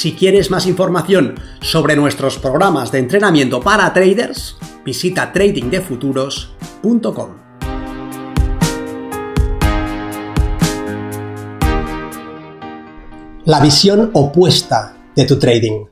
Si 0.00 0.14
quieres 0.14 0.50
más 0.50 0.64
información 0.66 1.34
sobre 1.60 1.94
nuestros 1.94 2.38
programas 2.38 2.90
de 2.90 3.00
entrenamiento 3.00 3.60
para 3.60 3.92
traders, 3.92 4.56
visita 4.82 5.30
tradingdefuturos.com. 5.30 7.28
La 13.44 13.60
visión 13.60 14.10
opuesta 14.14 14.96
de 15.14 15.26
tu 15.26 15.38
trading 15.38 15.84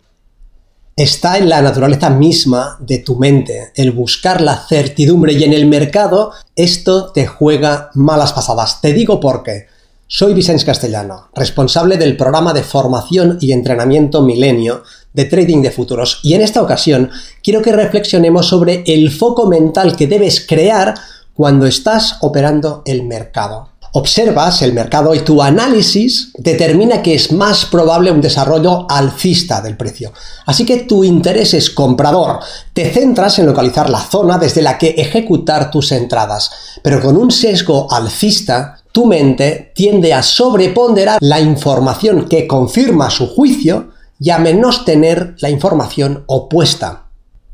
está 0.97 1.37
en 1.37 1.51
la 1.51 1.61
naturaleza 1.61 2.09
misma 2.09 2.79
de 2.81 3.01
tu 3.01 3.19
mente, 3.19 3.73
el 3.75 3.93
buscar 3.93 4.41
la 4.41 4.57
certidumbre 4.57 5.35
y 5.35 5.45
en 5.45 5.53
el 5.53 5.67
mercado 5.67 6.33
esto 6.57 7.13
te 7.13 7.27
juega 7.27 7.91
malas 7.93 8.33
pasadas. 8.33 8.81
Te 8.81 8.95
digo 8.95 9.21
por 9.21 9.43
qué. 9.43 9.67
Soy 10.11 10.33
Vicente 10.33 10.65
Castellano, 10.65 11.29
responsable 11.35 11.99
del 11.99 12.17
programa 12.17 12.55
de 12.55 12.63
formación 12.63 13.37
y 13.43 13.53
entrenamiento 13.53 14.23
Milenio 14.23 14.83
de 15.13 15.27
Trading 15.27 15.61
de 15.61 15.71
Futuros 15.71 16.21
y 16.23 16.33
en 16.33 16.41
esta 16.41 16.63
ocasión 16.63 17.11
quiero 17.43 17.61
que 17.61 17.73
reflexionemos 17.73 18.47
sobre 18.47 18.85
el 18.87 19.11
foco 19.13 19.47
mental 19.51 19.97
que 19.97 20.07
debes 20.07 20.47
crear 20.49 20.95
cuando 21.35 21.67
estás 21.67 22.17
operando 22.23 22.81
el 22.87 23.03
mercado. 23.03 23.69
Observas 23.93 24.63
el 24.63 24.73
mercado 24.73 25.15
y 25.15 25.21
tu 25.21 25.43
análisis 25.43 26.33
determina 26.39 27.03
que 27.03 27.15
es 27.15 27.33
más 27.33 27.65
probable 27.67 28.11
un 28.11 28.21
desarrollo 28.21 28.87
alcista 28.91 29.61
del 29.61 29.77
precio. 29.77 30.13
Así 30.47 30.65
que 30.67 30.79
tu 30.79 31.05
interés 31.05 31.55
es 31.55 31.71
comprador. 31.71 32.41
Te 32.73 32.91
centras 32.91 33.39
en 33.39 33.47
localizar 33.47 33.89
la 33.89 34.01
zona 34.01 34.39
desde 34.39 34.63
la 34.63 34.77
que 34.77 34.91
ejecutar 34.91 35.71
tus 35.71 35.93
entradas. 35.93 36.51
Pero 36.83 37.01
con 37.01 37.17
un 37.17 37.31
sesgo 37.31 37.91
alcista, 37.91 38.78
tu 38.99 39.07
mente 39.07 39.71
tiende 39.77 40.13
a 40.13 40.25
sobreponderar 40.25 41.19
la 41.21 41.39
información 41.39 42.29
que 42.29 42.49
confirma 42.49 43.11
su 43.11 43.29
juicio 43.29 43.91
y 44.19 44.31
a 44.31 44.39
menos 44.39 44.85
tener 44.85 45.37
la 45.39 45.51
información 45.51 46.25
opuesta. 46.27 47.05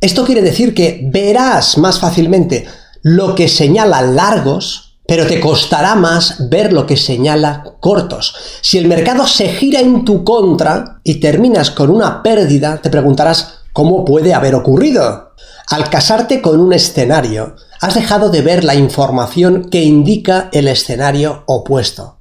Esto 0.01 0.25
quiere 0.25 0.41
decir 0.41 0.73
que 0.73 1.03
verás 1.13 1.77
más 1.77 1.99
fácilmente 1.99 2.65
lo 3.03 3.35
que 3.35 3.49
señala 3.49 4.01
largos, 4.01 4.97
pero 5.07 5.27
te 5.27 5.39
costará 5.39 5.95
más 5.97 6.49
ver 6.49 6.73
lo 6.73 6.87
que 6.87 6.97
señala 6.97 7.75
cortos. 7.79 8.35
Si 8.63 8.79
el 8.79 8.89
mercado 8.89 9.27
se 9.27 9.49
gira 9.49 9.81
en 9.81 10.03
tu 10.07 10.25
contra 10.25 11.03
y 11.05 11.17
terminas 11.17 11.71
con 11.71 11.91
una 11.91 12.23
pérdida, 12.23 12.81
te 12.81 12.89
preguntarás 12.89 13.59
cómo 13.75 14.03
puede 14.03 14.33
haber 14.33 14.55
ocurrido. 14.55 15.24
Al 15.71 15.89
casarte 15.89 16.43
con 16.43 16.61
un 16.61 16.73
escenario, 16.73 17.57
has 17.81 17.95
dejado 17.95 18.29
de 18.29 18.43
ver 18.43 18.65
la 18.65 18.75
información 18.75 19.71
que 19.71 19.83
indica 19.83 20.51
el 20.53 20.69
escenario 20.69 21.43
opuesto. 21.47 22.19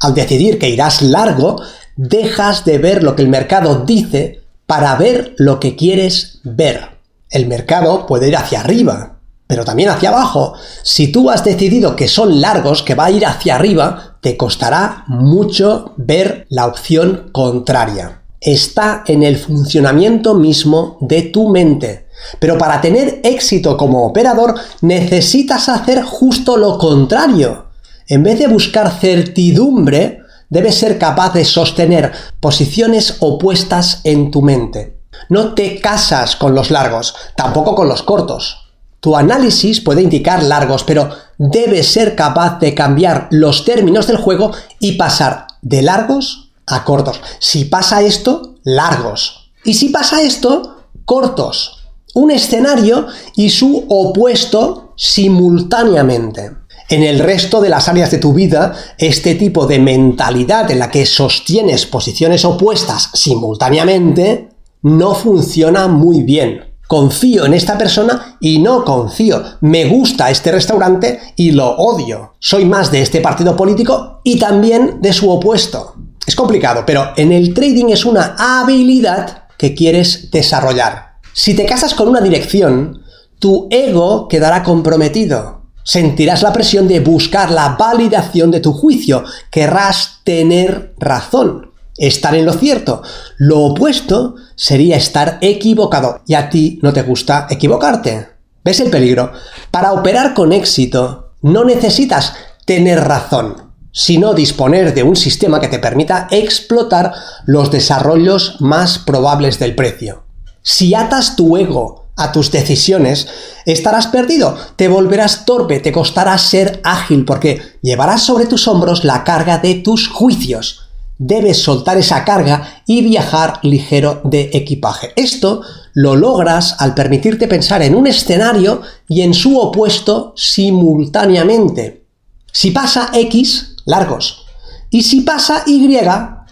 Al 0.00 0.14
decidir 0.14 0.58
que 0.58 0.70
irás 0.70 1.02
largo, 1.02 1.60
dejas 1.96 2.64
de 2.64 2.78
ver 2.78 3.02
lo 3.02 3.16
que 3.16 3.22
el 3.22 3.28
mercado 3.28 3.84
dice 3.84 4.42
para 4.66 4.94
ver 4.96 5.34
lo 5.38 5.60
que 5.60 5.76
quieres 5.76 6.40
ver. 6.42 6.98
El 7.30 7.46
mercado 7.46 8.06
puede 8.06 8.28
ir 8.28 8.36
hacia 8.36 8.60
arriba, 8.60 9.18
pero 9.46 9.64
también 9.64 9.90
hacia 9.90 10.08
abajo. 10.08 10.54
Si 10.82 11.08
tú 11.08 11.30
has 11.30 11.44
decidido 11.44 11.96
que 11.96 12.08
son 12.08 12.40
largos, 12.40 12.82
que 12.82 12.94
va 12.94 13.06
a 13.06 13.10
ir 13.10 13.26
hacia 13.26 13.54
arriba, 13.54 14.18
te 14.20 14.36
costará 14.36 15.04
mucho 15.06 15.92
ver 15.96 16.46
la 16.48 16.66
opción 16.66 17.30
contraria. 17.32 18.22
Está 18.40 19.04
en 19.06 19.22
el 19.22 19.38
funcionamiento 19.38 20.34
mismo 20.34 20.98
de 21.00 21.22
tu 21.22 21.48
mente. 21.48 22.05
Pero 22.38 22.58
para 22.58 22.80
tener 22.80 23.20
éxito 23.22 23.76
como 23.76 24.06
operador 24.06 24.54
necesitas 24.80 25.68
hacer 25.68 26.02
justo 26.02 26.56
lo 26.56 26.78
contrario. 26.78 27.66
En 28.08 28.22
vez 28.22 28.38
de 28.38 28.46
buscar 28.46 28.90
certidumbre, 29.00 30.20
debes 30.48 30.76
ser 30.76 30.98
capaz 30.98 31.32
de 31.32 31.44
sostener 31.44 32.12
posiciones 32.40 33.16
opuestas 33.20 34.00
en 34.04 34.30
tu 34.30 34.42
mente. 34.42 35.00
No 35.28 35.54
te 35.54 35.80
casas 35.80 36.36
con 36.36 36.54
los 36.54 36.70
largos, 36.70 37.14
tampoco 37.36 37.74
con 37.74 37.88
los 37.88 38.02
cortos. 38.02 38.62
Tu 39.00 39.16
análisis 39.16 39.80
puede 39.80 40.02
indicar 40.02 40.42
largos, 40.42 40.84
pero 40.84 41.10
debes 41.38 41.88
ser 41.88 42.14
capaz 42.14 42.58
de 42.58 42.74
cambiar 42.74 43.28
los 43.30 43.64
términos 43.64 44.06
del 44.06 44.16
juego 44.16 44.52
y 44.78 44.92
pasar 44.92 45.46
de 45.62 45.82
largos 45.82 46.50
a 46.66 46.84
cortos. 46.84 47.20
Si 47.38 47.64
pasa 47.64 48.02
esto, 48.02 48.56
largos. 48.62 49.50
Y 49.64 49.74
si 49.74 49.88
pasa 49.88 50.22
esto, 50.22 50.84
cortos 51.04 51.75
un 52.16 52.30
escenario 52.30 53.06
y 53.36 53.50
su 53.50 53.84
opuesto 53.88 54.92
simultáneamente. 54.96 56.50
En 56.88 57.02
el 57.02 57.18
resto 57.18 57.60
de 57.60 57.68
las 57.68 57.88
áreas 57.88 58.10
de 58.10 58.18
tu 58.18 58.32
vida, 58.32 58.74
este 58.96 59.34
tipo 59.34 59.66
de 59.66 59.78
mentalidad 59.78 60.70
en 60.70 60.78
la 60.78 60.90
que 60.90 61.04
sostienes 61.04 61.84
posiciones 61.84 62.44
opuestas 62.44 63.10
simultáneamente 63.12 64.48
no 64.82 65.14
funciona 65.14 65.88
muy 65.88 66.22
bien. 66.22 66.64
Confío 66.88 67.44
en 67.44 67.52
esta 67.52 67.76
persona 67.76 68.38
y 68.40 68.60
no 68.60 68.84
confío. 68.84 69.42
Me 69.60 69.84
gusta 69.84 70.30
este 70.30 70.52
restaurante 70.52 71.20
y 71.36 71.50
lo 71.50 71.76
odio. 71.76 72.34
Soy 72.38 72.64
más 72.64 72.90
de 72.90 73.02
este 73.02 73.20
partido 73.20 73.54
político 73.54 74.20
y 74.24 74.38
también 74.38 75.02
de 75.02 75.12
su 75.12 75.30
opuesto. 75.30 75.96
Es 76.26 76.34
complicado, 76.34 76.84
pero 76.86 77.10
en 77.16 77.32
el 77.32 77.52
trading 77.52 77.90
es 77.90 78.06
una 78.06 78.36
habilidad 78.38 79.48
que 79.58 79.74
quieres 79.74 80.30
desarrollar. 80.30 81.05
Si 81.38 81.52
te 81.52 81.66
casas 81.66 81.92
con 81.92 82.08
una 82.08 82.22
dirección, 82.22 83.02
tu 83.38 83.68
ego 83.70 84.26
quedará 84.26 84.62
comprometido. 84.62 85.66
Sentirás 85.84 86.40
la 86.40 86.50
presión 86.50 86.88
de 86.88 87.00
buscar 87.00 87.50
la 87.50 87.76
validación 87.78 88.50
de 88.50 88.60
tu 88.60 88.72
juicio. 88.72 89.22
Querrás 89.50 90.20
tener 90.24 90.94
razón, 90.98 91.72
estar 91.98 92.34
en 92.34 92.46
lo 92.46 92.54
cierto. 92.54 93.02
Lo 93.36 93.64
opuesto 93.64 94.36
sería 94.54 94.96
estar 94.96 95.36
equivocado 95.42 96.22
y 96.26 96.32
a 96.32 96.48
ti 96.48 96.78
no 96.80 96.94
te 96.94 97.02
gusta 97.02 97.46
equivocarte. 97.50 98.28
¿Ves 98.64 98.80
el 98.80 98.88
peligro? 98.88 99.30
Para 99.70 99.92
operar 99.92 100.32
con 100.32 100.54
éxito 100.54 101.34
no 101.42 101.66
necesitas 101.66 102.32
tener 102.64 103.04
razón, 103.04 103.72
sino 103.92 104.32
disponer 104.32 104.94
de 104.94 105.02
un 105.02 105.16
sistema 105.16 105.60
que 105.60 105.68
te 105.68 105.80
permita 105.80 106.28
explotar 106.30 107.12
los 107.44 107.70
desarrollos 107.70 108.56
más 108.60 108.98
probables 108.98 109.58
del 109.58 109.74
precio. 109.74 110.25
Si 110.68 110.96
atas 110.96 111.36
tu 111.36 111.56
ego 111.56 112.06
a 112.16 112.32
tus 112.32 112.50
decisiones, 112.50 113.28
estarás 113.66 114.08
perdido, 114.08 114.56
te 114.74 114.88
volverás 114.88 115.44
torpe, 115.44 115.78
te 115.78 115.92
costará 115.92 116.36
ser 116.38 116.80
ágil 116.82 117.24
porque 117.24 117.62
llevarás 117.82 118.22
sobre 118.22 118.46
tus 118.46 118.66
hombros 118.66 119.04
la 119.04 119.22
carga 119.22 119.58
de 119.58 119.76
tus 119.76 120.08
juicios. 120.08 120.88
Debes 121.18 121.62
soltar 121.62 121.98
esa 121.98 122.24
carga 122.24 122.82
y 122.84 123.02
viajar 123.02 123.60
ligero 123.62 124.20
de 124.24 124.50
equipaje. 124.54 125.12
Esto 125.14 125.62
lo 125.94 126.16
logras 126.16 126.74
al 126.80 126.94
permitirte 126.94 127.46
pensar 127.46 127.82
en 127.82 127.94
un 127.94 128.08
escenario 128.08 128.82
y 129.08 129.20
en 129.20 129.34
su 129.34 129.60
opuesto 129.60 130.32
simultáneamente. 130.34 132.06
Si 132.50 132.72
pasa 132.72 133.10
X, 133.14 133.76
largos. 133.84 134.46
Y 134.90 135.04
si 135.04 135.20
pasa 135.20 135.62
Y, 135.64 135.96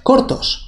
cortos. 0.04 0.63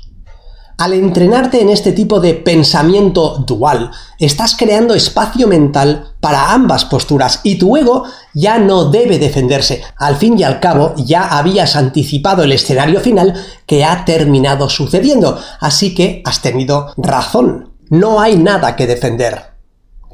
Al 0.78 0.93
entrenarte 0.93 1.62
en 1.62 1.70
este 1.70 1.93
tipo 1.93 2.20
de 2.20 2.34
pensamiento 2.34 3.38
dual, 3.46 3.93
estás 4.19 4.55
creando 4.55 4.94
espacio 4.94 5.49
mental 5.49 6.12
para 6.20 6.52
ambas 6.52 6.84
posturas 6.84 7.40
y 7.44 7.56
tu 7.56 7.78
ego 7.78 8.05
ya 8.34 8.58
no 8.58 8.90
debe 8.90 9.19
defenderse. 9.19 9.82
Al 9.96 10.17
fin 10.17 10.38
y 10.38 10.43
al 10.43 10.61
cabo, 10.61 10.93
ya 10.99 11.38
habías 11.38 11.76
anticipado 11.76 12.43
el 12.43 12.52
escenario 12.52 13.00
final 13.00 13.32
que 13.64 13.87
ha 13.87 14.05
terminado 14.05 14.69
sucediendo, 14.69 15.40
así 15.61 15.94
que 15.94 16.20
has 16.26 16.43
tenido 16.43 16.93
razón. 16.99 17.73
No 17.88 18.20
hay 18.20 18.37
nada 18.37 18.76
que 18.76 18.87
defender. 18.87 19.55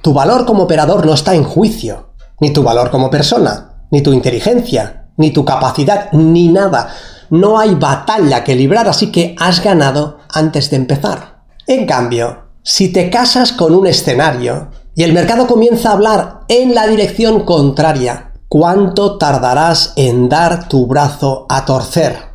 Tu 0.00 0.12
valor 0.12 0.46
como 0.46 0.62
operador 0.62 1.04
no 1.04 1.14
está 1.14 1.34
en 1.34 1.42
juicio, 1.42 2.10
ni 2.40 2.52
tu 2.52 2.62
valor 2.62 2.92
como 2.92 3.10
persona, 3.10 3.86
ni 3.90 4.00
tu 4.00 4.12
inteligencia, 4.12 5.08
ni 5.16 5.32
tu 5.32 5.44
capacidad, 5.44 6.12
ni 6.12 6.46
nada 6.46 6.94
no 7.32 7.58
hay 7.58 7.74
batalla 7.74 8.44
que 8.44 8.54
librar, 8.54 8.86
así 8.88 9.10
que 9.10 9.34
has 9.38 9.64
ganado 9.64 10.18
antes 10.32 10.70
de 10.70 10.76
empezar. 10.76 11.44
En 11.66 11.86
cambio, 11.86 12.42
si 12.62 12.92
te 12.92 13.10
casas 13.10 13.52
con 13.52 13.74
un 13.74 13.86
escenario 13.86 14.70
y 14.94 15.02
el 15.02 15.12
mercado 15.12 15.46
comienza 15.46 15.90
a 15.90 15.92
hablar 15.92 16.40
en 16.48 16.74
la 16.74 16.86
dirección 16.86 17.44
contraria, 17.44 18.32
¿cuánto 18.48 19.18
tardarás 19.18 19.92
en 19.96 20.28
dar 20.28 20.68
tu 20.68 20.86
brazo 20.86 21.46
a 21.48 21.64
torcer? 21.64 22.32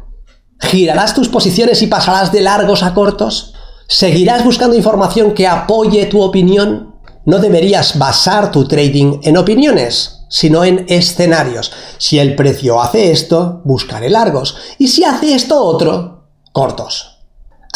¿Girarás 0.60 1.14
tus 1.14 1.30
posiciones 1.30 1.82
y 1.82 1.88
pasarás 1.88 2.32
de 2.32 2.42
largos 2.42 2.84
a 2.84 2.94
cortos? 2.94 3.54
¿Seguirás 3.88 4.44
buscando 4.44 4.76
información 4.76 5.34
que 5.34 5.48
apoye 5.48 6.08
tu 6.08 6.22
opinión? 6.22 6.96
No 7.26 7.40
deberías 7.40 7.98
basar 7.98 8.52
tu 8.52 8.68
trading 8.68 9.20
en 9.24 9.38
opiniones, 9.38 10.26
sino 10.30 10.64
en 10.64 10.86
escenarios. 10.90 11.72
Si 11.98 12.20
el 12.20 12.36
precio 12.36 12.82
hace 12.82 13.12
esto, 13.12 13.62
buscaré 13.66 14.10
largos. 14.10 14.56
Y 14.78 14.88
si 14.88 15.04
hace 15.04 15.36
esto 15.36 15.62
otro, 15.62 16.30
cortos. 16.52 17.17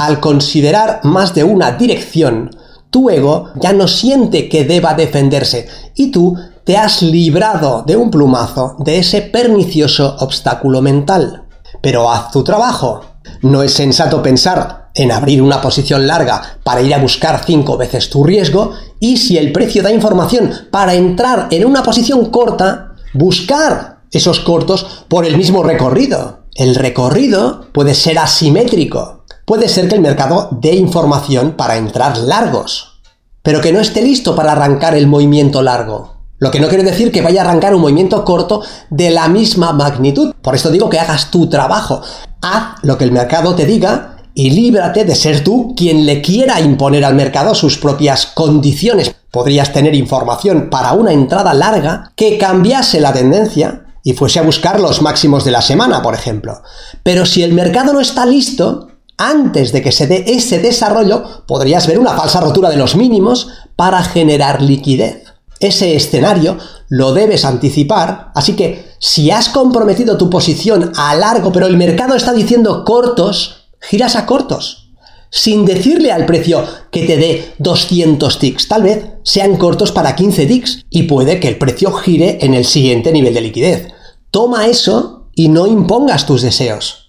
Al 0.02 0.20
considerar 0.20 1.02
más 1.04 1.36
de 1.36 1.44
una 1.44 1.74
dirección, 1.74 2.50
tu 2.90 3.12
ego 3.12 3.50
ya 3.54 3.72
no 3.72 3.88
siente 3.88 4.50
que 4.50 4.66
deba 4.66 4.96
defenderse 4.96 5.68
y 5.94 6.10
tú 6.10 6.36
te 6.64 6.76
has 6.76 7.04
librado 7.04 7.84
de 7.86 7.98
un 7.98 8.10
plumazo 8.10 8.78
de 8.80 8.98
ese 8.98 9.22
pernicioso 9.22 10.16
obstáculo 10.18 10.82
mental. 10.82 11.44
Pero 11.84 12.10
haz 12.10 12.32
tu 12.32 12.44
trabajo. 12.44 13.02
No 13.44 13.62
es 13.62 13.74
sensato 13.74 14.24
pensar 14.24 14.90
en 14.96 15.12
abrir 15.12 15.40
una 15.40 15.62
posición 15.62 16.08
larga 16.08 16.42
para 16.64 16.82
ir 16.82 16.96
a 16.96 17.00
buscar 17.00 17.44
cinco 17.46 17.78
veces 17.78 18.10
tu 18.10 18.24
riesgo 18.24 18.72
y 19.00 19.18
si 19.18 19.38
el 19.38 19.52
precio 19.52 19.84
da 19.84 19.92
información 19.92 20.52
para 20.72 20.96
entrar 20.96 21.48
en 21.52 21.64
una 21.64 21.84
posición 21.84 22.32
corta, 22.32 22.96
buscar 23.14 24.00
esos 24.10 24.40
cortos 24.40 25.06
por 25.08 25.28
el 25.28 25.38
mismo 25.38 25.62
recorrido. 25.62 26.40
El 26.56 26.74
recorrido 26.74 27.68
puede 27.72 27.94
ser 27.94 28.18
asimétrico. 28.18 29.21
Puede 29.46 29.68
ser 29.68 29.88
que 29.88 29.96
el 29.96 30.02
mercado 30.02 30.50
dé 30.52 30.76
información 30.76 31.52
para 31.52 31.78
entrar 31.78 32.18
largos, 32.18 33.02
pero 33.42 33.62
que 33.62 33.74
no 33.74 33.80
esté 33.80 34.02
listo 34.02 34.36
para 34.36 34.52
arrancar 34.52 34.96
el 34.96 35.08
movimiento 35.08 35.62
largo. 35.62 36.22
Lo 36.42 36.50
que 36.50 36.60
no 36.60 36.70
quiere 36.70 36.84
decir 36.84 37.12
que 37.12 37.22
vaya 37.22 37.42
a 37.42 37.46
arrancar 37.46 37.76
un 37.76 37.82
movimiento 37.82 38.26
corto 38.26 38.64
de 38.90 39.12
la 39.12 39.28
misma 39.28 39.74
magnitud. 39.74 40.34
Por 40.42 40.56
esto 40.56 40.72
digo 40.72 40.90
que 40.90 41.00
hagas 41.00 41.30
tu 41.30 41.48
trabajo. 41.48 42.02
Haz 42.42 42.80
lo 42.82 42.98
que 42.98 43.04
el 43.04 43.12
mercado 43.12 43.54
te 43.54 43.68
diga 43.68 44.18
y 44.34 44.50
líbrate 44.50 45.06
de 45.06 45.14
ser 45.14 45.44
tú 45.44 45.76
quien 45.76 46.06
le 46.06 46.22
quiera 46.22 46.60
imponer 46.60 47.06
al 47.06 47.14
mercado 47.14 47.54
sus 47.54 47.78
propias 47.78 48.26
condiciones. 48.26 49.16
Podrías 49.30 49.72
tener 49.72 49.94
información 49.94 50.70
para 50.72 50.94
una 50.94 51.14
entrada 51.14 51.54
larga 51.54 52.12
que 52.16 52.38
cambiase 52.38 53.00
la 53.00 53.14
tendencia 53.14 53.86
y 54.04 54.14
fuese 54.14 54.40
a 54.40 54.44
buscar 54.44 54.80
los 54.80 55.02
máximos 55.02 55.46
de 55.46 55.52
la 55.52 55.62
semana, 55.62 56.02
por 56.02 56.16
ejemplo. 56.16 56.64
Pero 57.04 57.26
si 57.26 57.44
el 57.44 57.54
mercado 57.54 57.94
no 57.94 58.00
está 58.00 58.26
listo, 58.26 58.88
antes 59.30 59.72
de 59.72 59.82
que 59.82 59.92
se 59.92 60.08
dé 60.08 60.24
ese 60.28 60.60
desarrollo, 60.60 61.46
podrías 61.48 61.88
ver 61.88 62.00
una 62.00 62.16
falsa 62.16 62.42
rotura 62.42 62.70
de 62.70 62.78
los 62.78 62.96
mínimos 62.96 63.50
para 63.76 64.04
generar 64.04 64.62
liquidez 64.62 65.32
ese 65.62 65.96
escenario 65.96 66.58
lo 66.90 67.14
debes 67.14 67.46
anticipar, 67.46 68.32
así 68.36 68.54
que 68.54 68.86
si 69.00 69.32
has 69.32 69.48
comprometido 69.48 70.18
tu 70.18 70.30
posición 70.30 70.92
a 70.98 71.16
largo, 71.16 71.52
pero 71.52 71.68
el 71.68 71.78
mercado 71.78 72.16
está 72.16 72.34
diciendo 72.34 72.84
cortos, 72.84 73.68
giras 73.80 74.16
a 74.16 74.26
cortos, 74.26 74.92
sin 75.30 75.64
decirle 75.64 76.12
al 76.12 76.26
precio 76.26 76.66
que 76.92 77.06
te 77.06 77.16
dé 77.16 77.54
200 77.60 78.40
ticks, 78.40 78.68
tal 78.68 78.84
vez 78.84 79.06
sean 79.24 79.56
cortos 79.56 79.92
para 79.92 80.16
15 80.16 80.46
ticks 80.48 80.86
y 80.90 81.04
puede 81.04 81.40
que 81.40 81.48
el 81.48 81.58
precio 81.58 81.94
gire 81.94 82.40
en 82.42 82.54
el 82.54 82.66
siguiente 82.66 83.14
nivel 83.14 83.34
de 83.34 83.42
liquidez. 83.42 83.88
Toma 84.32 84.68
eso 84.68 85.30
y 85.34 85.48
no 85.48 85.68
impongas 85.68 86.26
tus 86.26 86.42
deseos. 86.42 87.01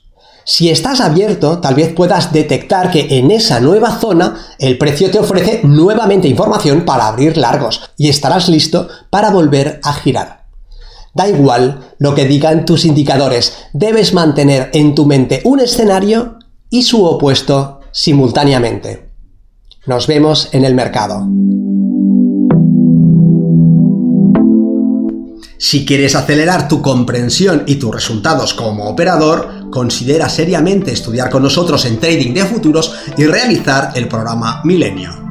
Si 0.45 0.71
estás 0.71 1.01
abierto, 1.01 1.61
tal 1.61 1.75
vez 1.75 1.93
puedas 1.93 2.33
detectar 2.33 2.91
que 2.91 3.19
en 3.19 3.31
esa 3.31 3.61
nueva 3.61 3.99
zona 3.99 4.37
el 4.59 4.77
precio 4.77 5.11
te 5.11 5.19
ofrece 5.19 5.61
nuevamente 5.63 6.29
información 6.29 6.85
para 6.85 7.07
abrir 7.07 7.37
largos 7.37 7.91
y 7.97 8.09
estarás 8.09 8.49
listo 8.49 8.89
para 9.11 9.31
volver 9.31 9.81
a 9.85 9.93
girar. 9.93 10.47
Da 11.15 11.29
igual 11.29 11.95
lo 11.99 12.15
que 12.15 12.25
digan 12.25 12.65
tus 12.65 12.85
indicadores, 12.85 13.55
debes 13.73 14.15
mantener 14.15 14.71
en 14.73 14.95
tu 14.95 15.07
mente 15.07 15.43
un 15.45 15.61
escenario 15.61 16.39
y 16.71 16.83
su 16.83 17.05
opuesto 17.05 17.81
simultáneamente. 17.93 19.11
Nos 19.87 20.07
vemos 20.07 20.49
en 20.53 20.65
el 20.65 20.75
mercado. 20.75 21.27
Si 25.63 25.87
quieres 25.87 26.17
acelerar 26.17 26.67
tu 26.67 26.83
comprensión 26.83 27.63
y 27.69 27.77
tus 27.77 27.95
resultados 27.95 28.53
como 28.53 28.89
operador, 28.89 29.71
considera 29.71 30.29
seriamente 30.29 30.91
estudiar 30.91 31.31
con 31.31 31.45
nosotros 31.45 31.85
en 31.85 32.01
Trading 32.01 32.35
de 32.35 32.45
Futuros 32.45 32.93
y 33.17 33.27
realizar 33.27 33.93
el 33.95 34.09
programa 34.09 34.61
Milenio. 34.65 35.22